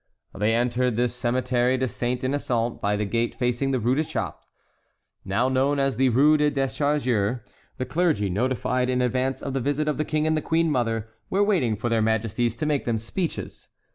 They 0.35 0.55
entered 0.55 0.95
the 0.97 1.07
Cemetery 1.07 1.77
des 1.77 1.87
Saints 1.87 2.23
Innocents 2.23 2.79
by 2.81 2.95
the 2.95 3.05
gate 3.05 3.35
facing 3.35 3.69
the 3.69 3.79
Rue 3.79 3.93
des 3.93 4.03
Chaps, 4.03 4.47
now 5.23 5.47
known 5.47 5.77
as 5.77 5.95
the 5.97 6.09
Rue 6.09 6.37
des 6.37 6.49
Déchargeurs; 6.49 7.41
the 7.77 7.85
clergy, 7.85 8.27
notified 8.27 8.89
in 8.89 8.99
advance 8.99 9.43
of 9.43 9.53
the 9.53 9.61
visit 9.61 9.87
of 9.87 9.99
the 9.99 10.03
King 10.05 10.25
and 10.25 10.35
the 10.35 10.41
queen 10.41 10.71
mother, 10.71 11.07
were 11.29 11.43
waiting 11.43 11.75
for 11.75 11.87
their 11.87 12.01
majesties 12.01 12.55
to 12.55 12.65
make 12.65 12.85
them 12.85 12.97
speeches. 12.97 13.67